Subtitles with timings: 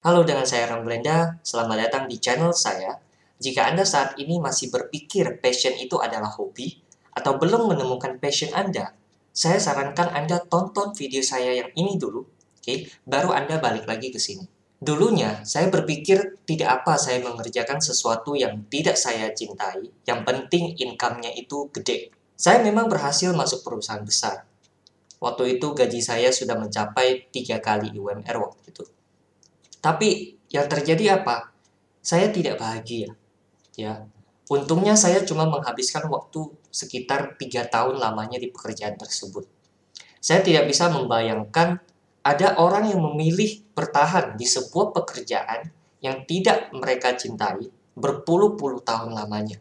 [0.00, 1.36] Halo, dengan saya Ramblenda.
[1.44, 2.96] Selamat datang di channel saya.
[3.36, 6.72] Jika Anda saat ini masih berpikir passion itu adalah hobi,
[7.12, 8.96] atau belum menemukan passion Anda,
[9.28, 12.74] saya sarankan Anda tonton video saya yang ini dulu, oke?
[13.04, 14.48] Baru Anda balik lagi ke sini.
[14.80, 21.36] Dulunya, saya berpikir tidak apa saya mengerjakan sesuatu yang tidak saya cintai, yang penting income-nya
[21.36, 22.08] itu gede.
[22.40, 24.48] Saya memang berhasil masuk perusahaan besar.
[25.20, 28.88] Waktu itu gaji saya sudah mencapai tiga kali UMR waktu itu.
[29.80, 31.52] Tapi yang terjadi apa?
[32.00, 33.12] Saya tidak bahagia.
[33.76, 34.04] Ya,
[34.48, 39.48] untungnya saya cuma menghabiskan waktu sekitar tiga tahun lamanya di pekerjaan tersebut.
[40.20, 41.80] Saya tidak bisa membayangkan
[42.20, 45.72] ada orang yang memilih bertahan di sebuah pekerjaan
[46.04, 49.56] yang tidak mereka cintai berpuluh-puluh tahun lamanya.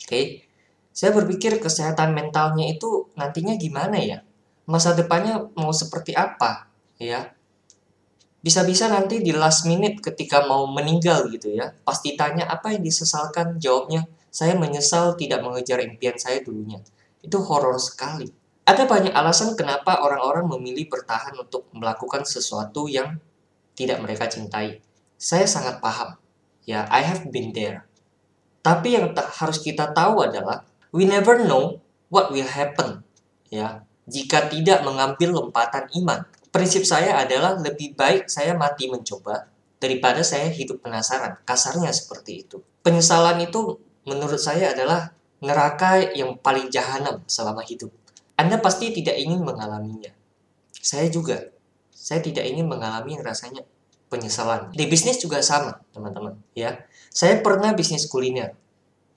[0.00, 0.48] Oke,
[0.96, 4.24] saya berpikir kesehatan mentalnya itu nantinya gimana ya?
[4.66, 6.66] masa depannya mau seperti apa
[6.98, 7.30] ya
[8.46, 13.58] bisa-bisa nanti di last minute ketika mau meninggal gitu ya pasti tanya apa yang disesalkan
[13.58, 16.84] jawabnya saya menyesal tidak mengejar impian saya dulunya.
[17.24, 18.28] Itu horor sekali.
[18.68, 23.16] Ada banyak alasan kenapa orang-orang memilih bertahan untuk melakukan sesuatu yang
[23.72, 24.84] tidak mereka cintai.
[25.16, 26.20] Saya sangat paham.
[26.68, 27.88] Ya I have been there.
[28.60, 31.80] Tapi yang harus kita tahu adalah we never know
[32.12, 33.00] what will happen.
[33.48, 36.28] Ya jika tidak mengambil lompatan iman.
[36.56, 39.44] Prinsip saya adalah lebih baik saya mati mencoba
[39.76, 41.36] daripada saya hidup penasaran.
[41.44, 42.64] Kasarnya seperti itu.
[42.80, 43.76] Penyesalan itu
[44.08, 45.12] menurut saya adalah
[45.44, 47.92] neraka yang paling jahanam selama hidup.
[48.40, 50.16] Anda pasti tidak ingin mengalaminya.
[50.80, 51.52] Saya juga.
[51.92, 53.60] Saya tidak ingin mengalami rasanya
[54.08, 54.72] penyesalan.
[54.72, 56.40] Di bisnis juga sama, teman-teman.
[56.56, 58.56] Ya, saya pernah bisnis kuliner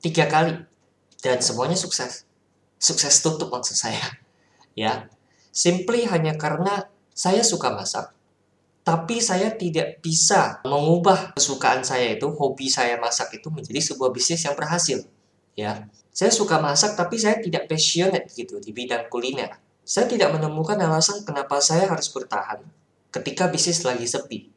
[0.04, 0.60] tiga kali
[1.24, 2.28] dan semuanya sukses.
[2.76, 4.20] Sukses tutup maksud saya
[4.76, 5.08] ya.
[5.56, 6.88] Simply hanya karena
[7.20, 8.16] saya suka masak.
[8.88, 14.48] Tapi saya tidak bisa mengubah kesukaan saya itu, hobi saya masak itu menjadi sebuah bisnis
[14.48, 15.04] yang berhasil.
[15.52, 19.60] Ya, saya suka masak tapi saya tidak passionate gitu di bidang kuliner.
[19.84, 22.64] Saya tidak menemukan alasan kenapa saya harus bertahan
[23.12, 24.48] ketika bisnis lagi sepi.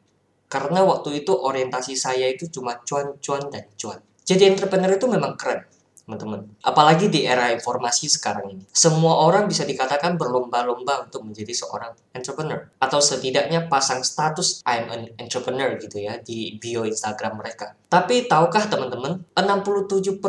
[0.47, 3.99] Karena waktu itu orientasi saya itu cuma cuan-cuan dan cuan.
[4.23, 5.67] Jadi entrepreneur itu memang keren
[6.03, 6.51] teman-teman.
[6.59, 8.63] Apalagi di era informasi sekarang ini.
[8.75, 12.67] Semua orang bisa dikatakan berlomba-lomba untuk menjadi seorang entrepreneur.
[12.79, 17.75] Atau setidaknya pasang status I'm an entrepreneur gitu ya di bio Instagram mereka.
[17.87, 20.19] Tapi tahukah teman-teman, 67%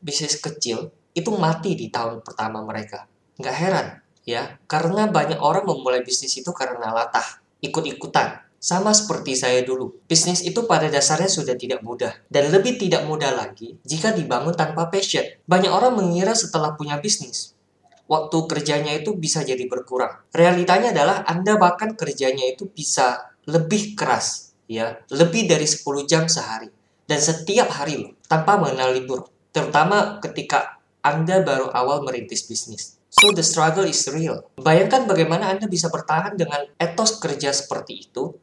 [0.00, 3.04] bisnis kecil itu mati di tahun pertama mereka.
[3.36, 3.86] Nggak heran
[4.24, 10.44] ya, karena banyak orang memulai bisnis itu karena latah, ikut-ikutan, sama seperti saya dulu, bisnis
[10.44, 15.24] itu pada dasarnya sudah tidak mudah, dan lebih tidak mudah lagi jika dibangun tanpa passion.
[15.48, 17.56] Banyak orang mengira setelah punya bisnis,
[18.04, 20.12] waktu kerjanya itu bisa jadi berkurang.
[20.36, 26.68] Realitanya adalah Anda bahkan kerjanya itu bisa lebih keras, ya, lebih dari 10 jam sehari.
[27.08, 29.24] Dan setiap hari loh, tanpa mengenal libur.
[29.56, 33.00] Terutama ketika Anda baru awal merintis bisnis.
[33.10, 34.46] So the struggle is real.
[34.54, 38.38] Bayangkan bagaimana Anda bisa bertahan dengan etos kerja seperti itu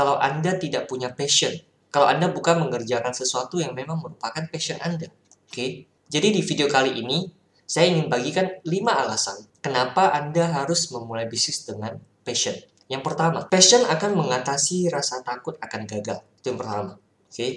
[0.00, 1.52] kalau Anda tidak punya passion.
[1.92, 5.12] Kalau Anda bukan mengerjakan sesuatu yang memang merupakan passion Anda.
[5.12, 5.70] Oke, okay?
[6.08, 7.28] jadi di video kali ini,
[7.68, 12.56] saya ingin bagikan 5 alasan kenapa Anda harus memulai bisnis dengan passion.
[12.88, 16.24] Yang pertama, passion akan mengatasi rasa takut akan gagal.
[16.40, 16.96] Itu yang pertama.
[16.96, 17.50] Oke, okay?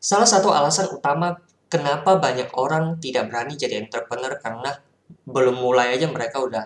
[0.00, 1.36] salah satu alasan utama
[1.68, 4.80] kenapa banyak orang tidak berani jadi entrepreneur karena
[5.28, 6.64] belum mulai aja mereka udah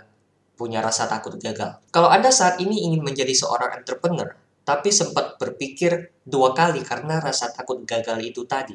[0.55, 1.83] punya rasa takut gagal.
[1.91, 7.53] Kalau Anda saat ini ingin menjadi seorang entrepreneur, tapi sempat berpikir dua kali karena rasa
[7.53, 8.75] takut gagal itu tadi,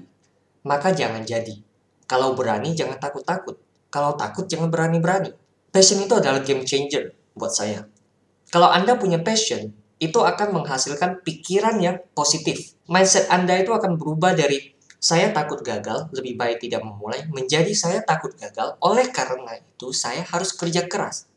[0.64, 1.58] maka jangan jadi.
[2.10, 3.58] Kalau berani, jangan takut-takut.
[3.90, 5.34] Kalau takut, jangan berani-berani.
[5.70, 7.86] Passion itu adalah game changer buat saya.
[8.50, 12.74] Kalau Anda punya passion, itu akan menghasilkan pikiran yang positif.
[12.90, 18.02] Mindset Anda itu akan berubah dari saya takut gagal, lebih baik tidak memulai, menjadi saya
[18.04, 21.30] takut gagal, oleh karena itu saya harus kerja keras.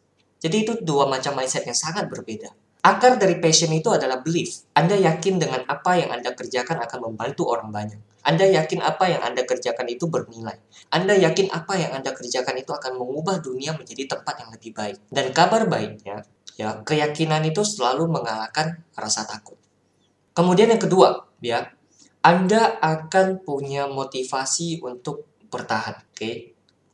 [0.43, 2.51] Jadi itu dua macam mindset yang sangat berbeda.
[2.83, 4.67] Akar dari passion itu adalah belief.
[4.75, 8.03] Anda yakin dengan apa yang Anda kerjakan akan membantu orang banyak.
[8.27, 10.59] Anda yakin apa yang Anda kerjakan itu bernilai.
[10.91, 14.99] Anda yakin apa yang Anda kerjakan itu akan mengubah dunia menjadi tempat yang lebih baik.
[15.15, 16.27] Dan kabar baiknya,
[16.59, 19.63] ya, keyakinan itu selalu mengalahkan rasa takut.
[20.35, 21.71] Kemudian yang kedua, ya,
[22.19, 26.19] Anda akan punya motivasi untuk bertahan, oke?
[26.19, 26.35] Okay?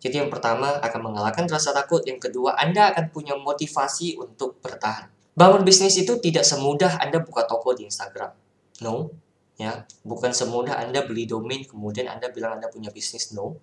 [0.04, 5.17] Jadi yang pertama akan mengalahkan rasa takut, yang kedua Anda akan punya motivasi untuk bertahan.
[5.38, 8.34] Bangun bisnis itu tidak semudah Anda buka toko di Instagram.
[8.82, 9.14] No,
[9.54, 13.30] ya, bukan semudah Anda beli domain kemudian Anda bilang Anda punya bisnis.
[13.30, 13.54] No.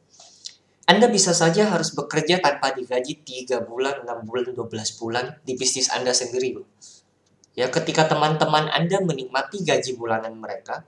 [0.87, 5.91] Anda bisa saja harus bekerja tanpa digaji 3 bulan, 6 bulan, 12 bulan di bisnis
[5.91, 6.55] Anda sendiri.
[7.59, 10.87] Ya, ketika teman-teman Anda menikmati gaji bulanan mereka,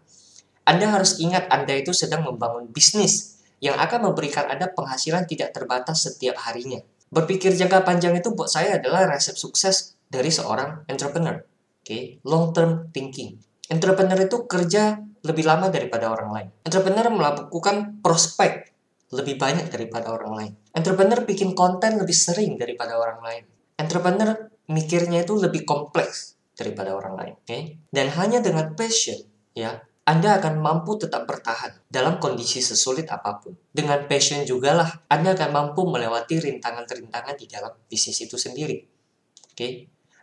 [0.64, 6.08] Anda harus ingat Anda itu sedang membangun bisnis yang akan memberikan Anda penghasilan tidak terbatas
[6.08, 6.80] setiap harinya.
[7.12, 11.38] Berpikir jangka panjang itu buat saya adalah resep sukses dari seorang entrepreneur.
[11.38, 12.02] Oke, okay?
[12.28, 13.40] long term thinking.
[13.68, 16.48] Entrepreneur itu kerja lebih lama daripada orang lain.
[16.64, 18.72] Entrepreneur melakukan prospek
[19.12, 20.52] lebih banyak daripada orang lain.
[20.76, 23.44] Entrepreneur bikin konten lebih sering daripada orang lain.
[23.80, 24.36] Entrepreneur
[24.68, 27.34] mikirnya itu lebih kompleks daripada orang lain.
[27.40, 27.62] Oke, okay?
[27.94, 29.20] dan hanya dengan passion,
[29.56, 33.52] ya, anda akan mampu tetap bertahan dalam kondisi sesulit apa pun.
[33.76, 38.88] Dengan passion juga lah, Anda akan mampu melewati rintangan-rintangan di dalam bisnis itu sendiri.
[39.52, 39.72] Oke, okay?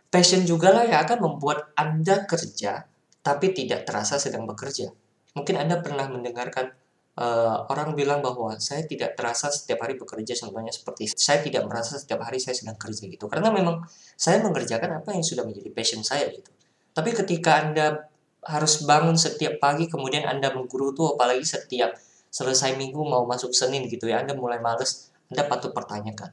[0.09, 2.85] Passion juga lah yang akan membuat Anda kerja,
[3.21, 4.91] tapi tidak terasa sedang bekerja.
[5.35, 6.71] Mungkin Anda pernah mendengarkan
[7.19, 11.99] uh, orang bilang bahwa saya tidak terasa setiap hari bekerja contohnya seperti saya tidak merasa
[11.99, 13.83] setiap hari saya sedang kerja gitu karena memang
[14.15, 16.51] saya mengerjakan apa yang sudah menjadi passion saya gitu
[16.95, 18.07] tapi ketika anda
[18.45, 21.97] harus bangun setiap pagi kemudian Anda menggerutu apalagi setiap
[22.29, 26.29] selesai minggu mau masuk Senin gitu ya Anda mulai males Anda patut pertanyakan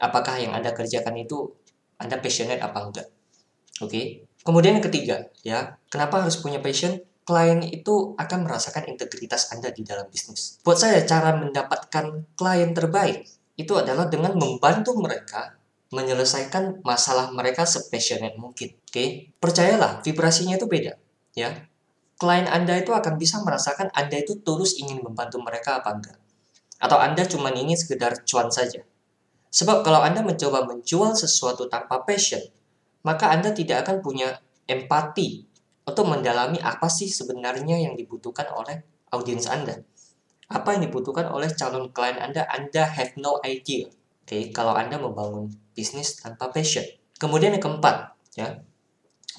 [0.00, 1.52] apakah yang Anda kerjakan itu
[2.02, 3.08] Anda passionate apa enggak
[3.80, 4.26] oke okay?
[4.42, 5.16] kemudian yang ketiga
[5.46, 10.76] ya kenapa harus punya passion klien itu akan merasakan integritas Anda di dalam bisnis buat
[10.76, 15.54] saya cara mendapatkan klien terbaik itu adalah dengan membantu mereka
[15.92, 18.72] menyelesaikan masalah mereka sepassionate mungkin.
[18.80, 19.08] Oke, okay?
[19.36, 20.96] percayalah vibrasinya itu beda
[21.36, 21.68] ya
[22.22, 26.18] klien Anda itu akan bisa merasakan Anda itu tulus ingin membantu mereka apa enggak.
[26.78, 28.86] Atau Anda cuma ingin sekedar cuan saja.
[29.52, 32.40] Sebab kalau Anda mencoba menjual sesuatu tanpa passion,
[33.04, 35.44] maka Anda tidak akan punya empati
[35.84, 38.80] untuk mendalami apa sih sebenarnya yang dibutuhkan oleh
[39.12, 39.84] audiens Anda.
[40.48, 43.92] Apa yang dibutuhkan oleh calon klien Anda, Anda have no idea.
[44.22, 44.42] Oke, okay?
[44.54, 46.86] kalau Anda membangun bisnis tanpa passion.
[47.20, 48.62] Kemudian yang keempat, ya,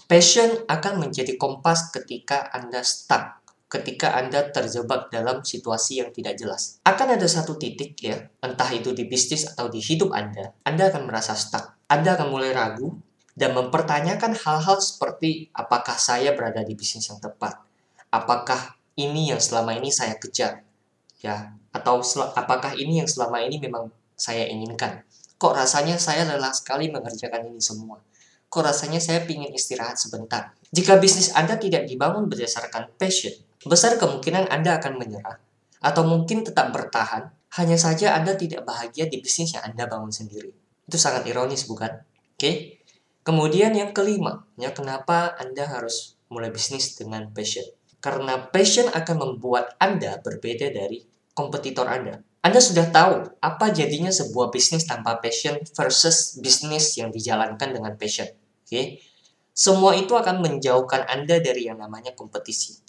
[0.03, 3.39] Passion akan menjadi kompas ketika Anda stuck,
[3.73, 6.77] ketika Anda terjebak dalam situasi yang tidak jelas.
[6.85, 11.09] Akan ada satu titik ya, entah itu di bisnis atau di hidup Anda, Anda akan
[11.09, 11.73] merasa stuck.
[11.89, 12.93] Anda akan mulai ragu
[13.33, 17.57] dan mempertanyakan hal-hal seperti apakah saya berada di bisnis yang tepat?
[18.13, 20.61] Apakah ini yang selama ini saya kejar?
[21.25, 22.05] Ya, atau
[22.37, 25.01] apakah ini yang selama ini memang saya inginkan?
[25.41, 27.97] Kok rasanya saya lelah sekali mengerjakan ini semua?
[28.53, 30.53] kok rasanya saya ingin istirahat sebentar.
[30.69, 33.33] Jika bisnis Anda tidak dibangun berdasarkan passion,
[33.67, 35.37] besar kemungkinan Anda akan menyerah,
[35.83, 40.51] atau mungkin tetap bertahan, hanya saja Anda tidak bahagia di bisnis yang Anda bangun sendiri.
[40.87, 41.91] Itu sangat ironis, bukan?
[42.35, 42.81] Oke.
[43.23, 47.63] Kemudian yang kelima, ya kenapa Anda harus mulai bisnis dengan passion?
[48.03, 52.19] Karena passion akan membuat Anda berbeda dari kompetitor Anda.
[52.43, 58.27] Anda sudah tahu apa jadinya sebuah bisnis tanpa passion versus bisnis yang dijalankan dengan passion.
[58.67, 58.99] Oke.
[59.55, 62.82] Semua itu akan menjauhkan Anda dari yang namanya kompetisi.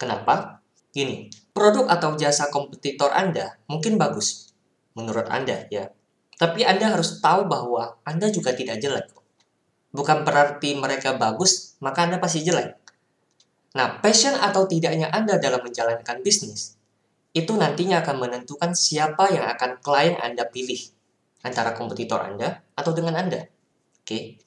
[0.00, 0.64] Kenapa?
[0.96, 4.56] Gini, produk atau jasa kompetitor Anda mungkin bagus
[4.96, 5.92] menurut Anda ya.
[6.40, 9.12] Tapi Anda harus tahu bahwa Anda juga tidak jelek.
[9.92, 12.80] Bukan berarti mereka bagus, maka Anda pasti jelek.
[13.76, 16.80] Nah, passion atau tidaknya Anda dalam menjalankan bisnis
[17.30, 20.90] itu nantinya akan menentukan siapa yang akan klien Anda pilih
[21.46, 23.46] antara kompetitor Anda atau dengan Anda.
[24.02, 24.42] Oke.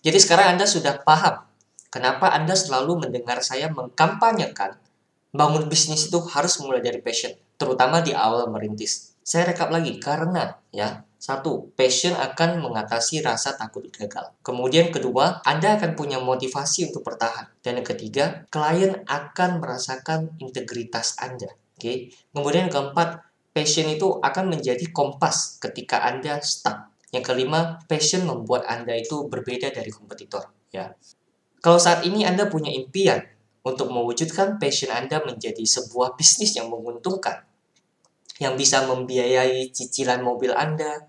[0.00, 1.42] Jadi sekarang Anda sudah paham
[1.90, 4.78] kenapa Anda selalu mendengar saya mengkampanyekan
[5.30, 9.14] bangun bisnis itu harus mulai dari passion, terutama di awal merintis.
[9.22, 14.32] Saya rekap lagi karena ya satu, passion akan mengatasi rasa takut gagal.
[14.40, 17.52] Kemudian kedua, Anda akan punya motivasi untuk bertahan.
[17.60, 21.52] Dan yang ketiga, klien akan merasakan integritas Anda.
[21.76, 22.16] Oke.
[22.32, 23.20] Kemudian yang keempat,
[23.52, 26.88] passion itu akan menjadi kompas ketika Anda stuck.
[27.12, 30.48] Yang kelima, passion membuat Anda itu berbeda dari kompetitor.
[30.72, 30.96] Ya,
[31.60, 33.20] kalau saat ini Anda punya impian
[33.60, 37.44] untuk mewujudkan passion Anda menjadi sebuah bisnis yang menguntungkan,
[38.40, 41.04] yang bisa membiayai cicilan mobil Anda,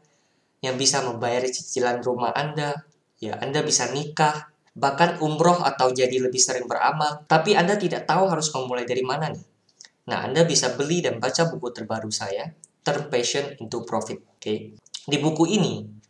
[0.59, 2.83] yang bisa membayar cicilan rumah Anda,
[3.23, 8.27] ya Anda bisa nikah, bahkan umroh atau jadi lebih sering beramal, tapi Anda tidak tahu
[8.27, 9.45] harus memulai dari mana nih.
[10.11, 14.19] Nah, Anda bisa beli dan baca buku terbaru saya, Turn Passion into Profit.
[14.25, 14.41] Oke.
[14.41, 14.57] Okay?
[15.07, 16.00] Di buku ini,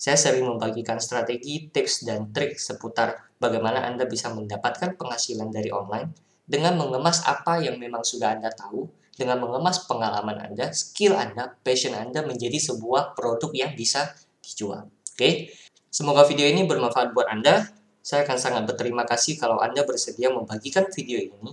[0.00, 6.16] saya sering membagikan strategi, tips, dan trik seputar bagaimana Anda bisa mendapatkan penghasilan dari online
[6.48, 11.92] dengan mengemas apa yang memang sudah Anda tahu, dengan mengemas pengalaman Anda, skill Anda, passion
[11.92, 14.88] Anda menjadi sebuah produk yang bisa dijual.
[14.88, 15.52] Oke,
[15.92, 17.68] semoga video ini bermanfaat buat Anda.
[18.00, 21.52] Saya akan sangat berterima kasih kalau Anda bersedia membagikan video ini.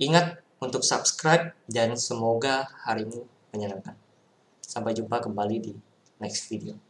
[0.00, 3.94] Ingat untuk subscribe dan semoga harimu menyenangkan.
[4.58, 5.72] Sampai jumpa kembali di
[6.18, 6.82] next video.